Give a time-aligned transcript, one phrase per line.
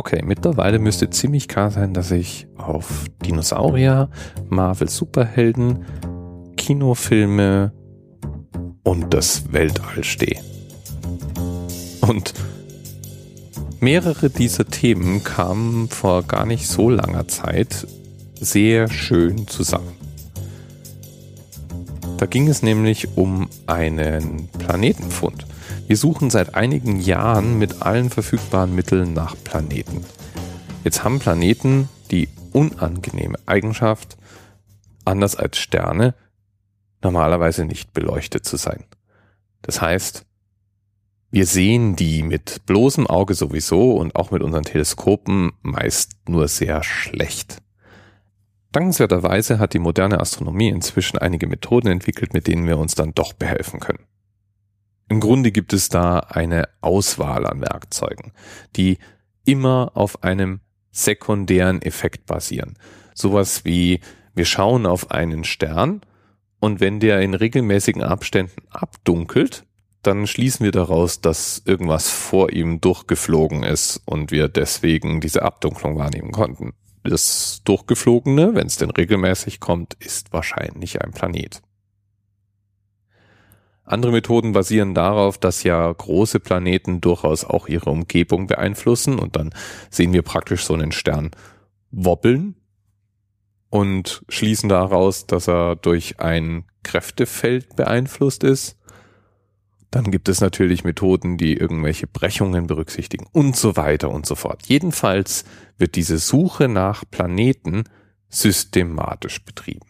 [0.00, 4.08] Okay, mittlerweile müsste ziemlich klar sein, dass ich auf Dinosaurier,
[4.48, 5.84] Marvel Superhelden,
[6.56, 7.74] Kinofilme
[8.82, 10.40] und das Weltall stehe.
[12.00, 12.32] Und
[13.80, 17.86] mehrere dieser Themen kamen vor gar nicht so langer Zeit
[18.40, 19.92] sehr schön zusammen.
[22.16, 25.44] Da ging es nämlich um einen Planetenfund.
[25.90, 30.04] Wir suchen seit einigen Jahren mit allen verfügbaren Mitteln nach Planeten.
[30.84, 34.16] Jetzt haben Planeten die unangenehme Eigenschaft,
[35.04, 36.14] anders als Sterne,
[37.02, 38.84] normalerweise nicht beleuchtet zu sein.
[39.62, 40.24] Das heißt,
[41.32, 46.84] wir sehen die mit bloßem Auge sowieso und auch mit unseren Teleskopen meist nur sehr
[46.84, 47.56] schlecht.
[48.70, 53.32] Dankenswerterweise hat die moderne Astronomie inzwischen einige Methoden entwickelt, mit denen wir uns dann doch
[53.32, 54.06] behelfen können.
[55.10, 58.30] Im Grunde gibt es da eine Auswahl an Werkzeugen,
[58.76, 58.98] die
[59.44, 60.60] immer auf einem
[60.92, 62.78] sekundären Effekt basieren.
[63.12, 63.98] Sowas wie
[64.36, 66.02] wir schauen auf einen Stern
[66.60, 69.64] und wenn der in regelmäßigen Abständen abdunkelt,
[70.02, 75.98] dann schließen wir daraus, dass irgendwas vor ihm durchgeflogen ist und wir deswegen diese Abdunklung
[75.98, 76.72] wahrnehmen konnten.
[77.02, 81.62] Das Durchgeflogene, wenn es denn regelmäßig kommt, ist wahrscheinlich ein Planet.
[83.90, 89.50] Andere Methoden basieren darauf, dass ja große Planeten durchaus auch ihre Umgebung beeinflussen und dann
[89.90, 91.32] sehen wir praktisch so einen Stern
[91.90, 92.54] wobbeln
[93.68, 98.76] und schließen daraus, dass er durch ein Kräftefeld beeinflusst ist.
[99.90, 104.66] Dann gibt es natürlich Methoden, die irgendwelche Brechungen berücksichtigen und so weiter und so fort.
[104.66, 105.44] Jedenfalls
[105.78, 107.84] wird diese Suche nach Planeten
[108.28, 109.89] systematisch betrieben.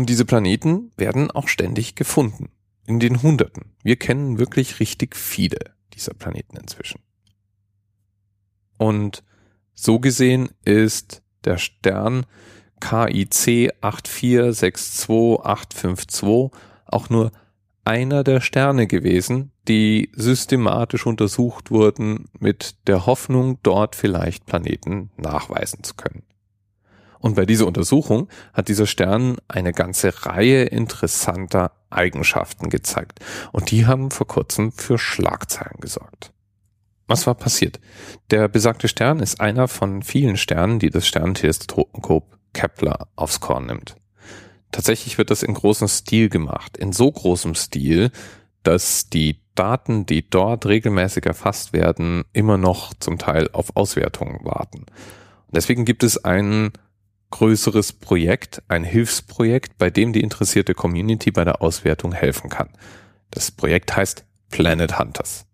[0.00, 2.48] Und diese Planeten werden auch ständig gefunden.
[2.86, 3.74] In den Hunderten.
[3.82, 5.58] Wir kennen wirklich richtig viele
[5.92, 7.02] dieser Planeten inzwischen.
[8.78, 9.22] Und
[9.74, 12.24] so gesehen ist der Stern
[12.80, 16.50] KIC 8462852
[16.86, 17.30] auch nur
[17.84, 25.84] einer der Sterne gewesen, die systematisch untersucht wurden mit der Hoffnung, dort vielleicht Planeten nachweisen
[25.84, 26.22] zu können.
[27.20, 33.20] Und bei dieser Untersuchung hat dieser Stern eine ganze Reihe interessanter Eigenschaften gezeigt.
[33.52, 36.32] Und die haben vor kurzem für Schlagzeilen gesorgt.
[37.06, 37.80] Was war passiert?
[38.30, 43.96] Der besagte Stern ist einer von vielen Sternen, die das Sternenteleskop Kepler aufs Korn nimmt.
[44.72, 46.76] Tatsächlich wird das in großem Stil gemacht.
[46.76, 48.12] In so großem Stil,
[48.62, 54.86] dass die Daten, die dort regelmäßig erfasst werden, immer noch zum Teil auf Auswertungen warten.
[55.52, 56.70] Deswegen gibt es ein
[57.30, 62.70] größeres Projekt, ein Hilfsprojekt, bei dem die interessierte Community bei der Auswertung helfen kann.
[63.30, 65.46] Das Projekt heißt Planet Hunters.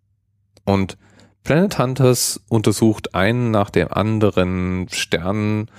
[0.64, 0.96] Und
[1.44, 5.70] Planet Hunters untersucht einen nach dem anderen Sternen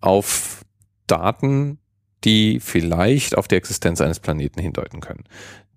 [0.00, 0.64] auf
[1.06, 1.78] Daten,
[2.24, 5.24] die vielleicht auf die Existenz eines Planeten hindeuten können.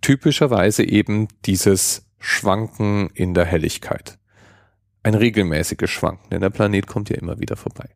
[0.02, 4.20] Typischerweise eben dieses Schwanken in der Helligkeit.
[5.02, 7.90] Ein regelmäßiges Schwanken, denn der Planet kommt ja immer wieder vorbei.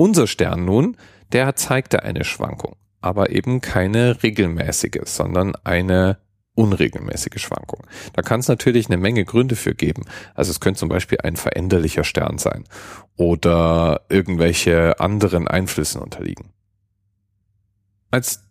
[0.00, 0.96] Unser Stern nun,
[1.30, 6.16] der zeigte eine Schwankung, aber eben keine regelmäßige, sondern eine
[6.54, 7.86] unregelmäßige Schwankung.
[8.14, 10.06] Da kann es natürlich eine Menge Gründe für geben.
[10.34, 12.64] Also es könnte zum Beispiel ein veränderlicher Stern sein
[13.16, 16.54] oder irgendwelche anderen Einflüssen unterliegen.
[18.10, 18.44] Als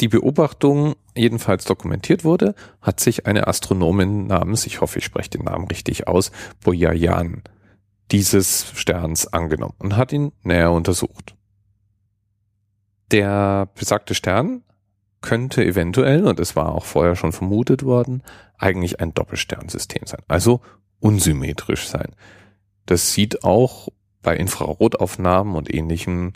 [0.00, 5.44] die Beobachtung jedenfalls dokumentiert wurde, hat sich eine Astronomin namens, ich hoffe, ich spreche den
[5.44, 6.30] Namen richtig aus,
[6.62, 7.42] Boyayan,
[8.10, 11.36] dieses Sterns angenommen und hat ihn näher untersucht.
[13.10, 14.62] Der besagte Stern
[15.20, 18.22] könnte eventuell, und es war auch vorher schon vermutet worden,
[18.56, 20.60] eigentlich ein Doppelsternsystem sein, also
[20.98, 22.14] unsymmetrisch sein.
[22.86, 23.88] Das sieht auch
[24.22, 26.32] bei Infrarotaufnahmen und ähnlichem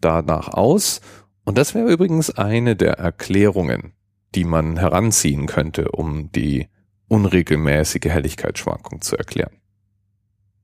[0.00, 1.00] danach aus
[1.44, 3.92] und das wäre übrigens eine der Erklärungen,
[4.34, 6.68] die man heranziehen könnte, um die
[7.08, 9.59] unregelmäßige Helligkeitsschwankung zu erklären.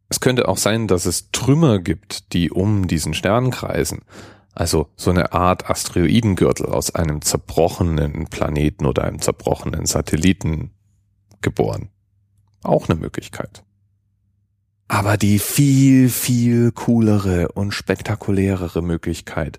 [0.08, 4.02] Es könnte auch sein, dass es Trümmer gibt, die um diesen Stern kreisen,
[4.52, 10.70] also so eine Art Asteroidengürtel aus einem zerbrochenen Planeten oder einem zerbrochenen Satelliten
[11.40, 11.90] geboren.
[12.62, 13.64] Auch eine Möglichkeit.
[14.88, 19.58] Aber die viel, viel coolere und spektakulärere Möglichkeit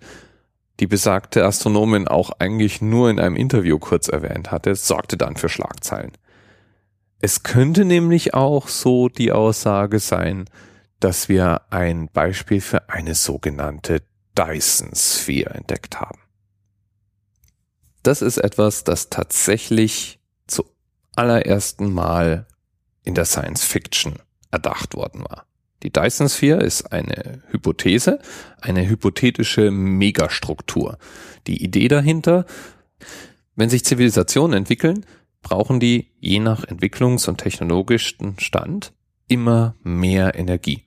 [0.79, 5.49] die besagte Astronomin auch eigentlich nur in einem Interview kurz erwähnt hatte, sorgte dann für
[5.49, 6.11] Schlagzeilen.
[7.19, 10.45] Es könnte nämlich auch so die Aussage sein,
[10.99, 14.01] dass wir ein Beispiel für eine sogenannte
[14.37, 16.19] Dyson-Sphäre entdeckt haben.
[18.03, 20.63] Das ist etwas, das tatsächlich zu
[21.15, 22.45] allerersten Mal
[23.03, 24.15] in der Science Fiction
[24.51, 25.45] erdacht worden war.
[25.83, 28.19] Die Dyson Sphere ist eine Hypothese,
[28.61, 30.97] eine hypothetische Megastruktur.
[31.45, 32.45] Die Idee dahinter,
[33.55, 35.05] wenn sich Zivilisationen entwickeln,
[35.41, 38.93] brauchen die je nach Entwicklungs- und technologischen Stand
[39.27, 40.85] immer mehr Energie.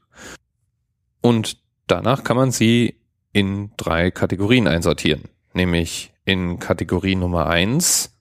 [1.20, 3.00] Und danach kann man sie
[3.32, 8.16] in drei Kategorien einsortieren, nämlich in Kategorie Nummer eins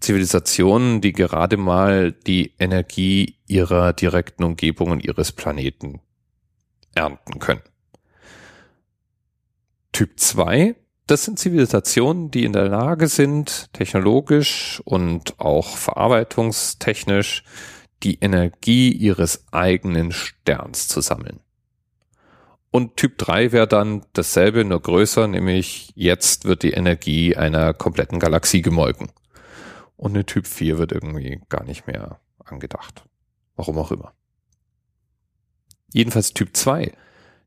[0.00, 6.00] Zivilisationen, die gerade mal die Energie ihrer direkten Umgebung und ihres Planeten
[6.94, 7.62] ernten können.
[9.92, 10.74] Typ 2,
[11.06, 17.44] das sind Zivilisationen, die in der Lage sind, technologisch und auch verarbeitungstechnisch
[18.02, 21.40] die Energie ihres eigenen Sterns zu sammeln.
[22.70, 28.18] Und Typ 3 wäre dann dasselbe, nur größer, nämlich jetzt wird die Energie einer kompletten
[28.18, 29.12] Galaxie gemolken.
[29.96, 33.04] Und eine Typ 4 wird irgendwie gar nicht mehr angedacht.
[33.54, 34.12] Warum auch immer.
[35.92, 36.92] Jedenfalls Typ 2,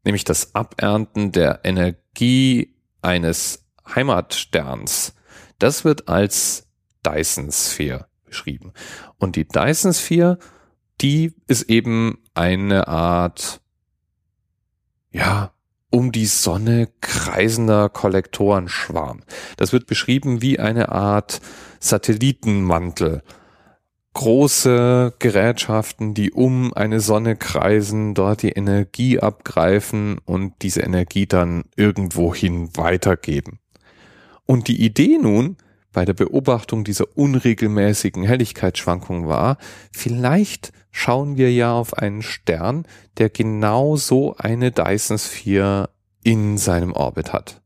[0.05, 2.76] nämlich das Abernten der Energie
[3.07, 3.65] eines
[3.95, 5.15] Heimatsterns,
[5.59, 6.67] das wird als
[7.05, 8.73] Dyson-Sphäre beschrieben.
[9.17, 10.37] Und die Dyson-Sphäre,
[10.99, 13.61] die ist eben eine Art,
[15.11, 15.53] ja,
[15.89, 19.23] um die Sonne kreisender Kollektorenschwarm.
[19.55, 21.39] Das wird beschrieben wie eine Art
[21.79, 23.23] Satellitenmantel.
[24.17, 31.65] Große Gerätschaften, die um eine Sonne kreisen, dort die Energie abgreifen und diese Energie dann
[31.75, 33.59] irgendwohin weitergeben.
[34.47, 35.57] Und die Idee nun
[35.93, 39.59] bei der Beobachtung dieser unregelmäßigen Helligkeitsschwankungen war,
[39.91, 42.87] vielleicht schauen wir ja auf einen Stern,
[43.19, 45.91] der genau so eine Dyson-Sphere
[46.23, 47.61] in seinem Orbit hat.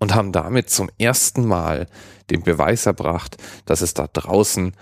[0.00, 1.86] Und haben damit zum ersten Mal
[2.30, 4.72] den Beweis erbracht, dass es da draußen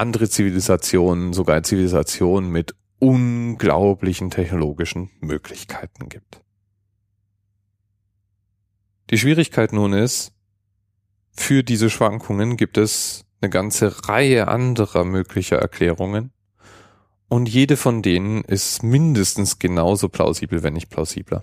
[0.00, 6.42] andere Zivilisationen, sogar Zivilisationen mit unglaublichen technologischen Möglichkeiten gibt.
[9.10, 10.32] Die Schwierigkeit nun ist,
[11.32, 16.32] für diese Schwankungen gibt es eine ganze Reihe anderer möglicher Erklärungen
[17.28, 21.42] und jede von denen ist mindestens genauso plausibel, wenn nicht plausibler.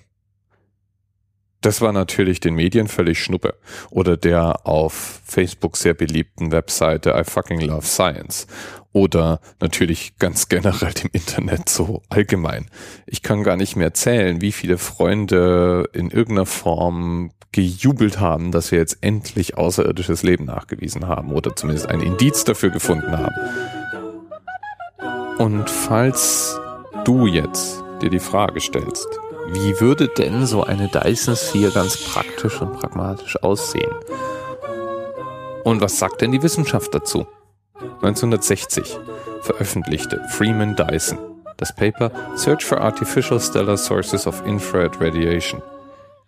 [1.62, 3.56] Das war natürlich den Medien völlig schnuppe.
[3.90, 8.48] Oder der auf Facebook sehr beliebten Webseite I fucking love science.
[8.94, 12.70] Oder natürlich ganz generell dem Internet so allgemein.
[13.06, 18.72] Ich kann gar nicht mehr zählen, wie viele Freunde in irgendeiner Form gejubelt haben, dass
[18.72, 23.36] wir jetzt endlich außerirdisches Leben nachgewiesen haben oder zumindest ein Indiz dafür gefunden haben.
[25.38, 26.60] Und falls
[27.06, 29.08] du jetzt dir die Frage stellst,
[29.50, 33.92] wie würde denn so eine Dyson Sphere ganz praktisch und pragmatisch aussehen?
[35.64, 37.28] Und was sagt denn die Wissenschaft dazu?
[38.02, 39.00] 1960
[39.42, 41.20] veröffentlichte Freeman Dyson
[41.58, 45.62] das Paper Search for Artificial Stellar Sources of Infrared Radiation,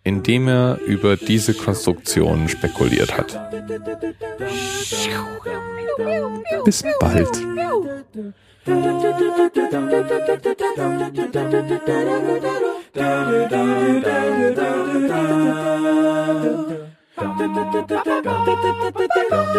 [0.04, 3.38] in dem er über diese Konstruktionen spekuliert hat.
[6.64, 7.28] Bis bald.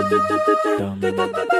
[0.09, 1.50] dum dum dum